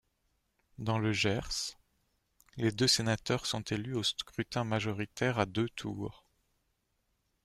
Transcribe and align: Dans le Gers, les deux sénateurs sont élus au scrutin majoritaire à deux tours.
Dans 0.79 0.97
le 0.97 1.13
Gers, 1.13 1.77
les 2.57 2.71
deux 2.71 2.87
sénateurs 2.87 3.45
sont 3.45 3.61
élus 3.65 3.93
au 3.95 4.01
scrutin 4.01 4.63
majoritaire 4.63 5.37
à 5.37 5.45
deux 5.45 5.69
tours. 5.69 6.25